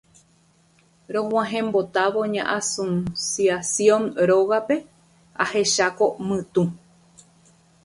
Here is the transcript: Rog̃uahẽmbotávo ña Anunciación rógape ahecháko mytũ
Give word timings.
Rog̃uahẽmbotávo 1.13 2.21
ña 2.33 2.43
Anunciación 2.57 4.03
rógape 4.29 4.77
ahecháko 5.43 6.05
mytũ 6.27 6.63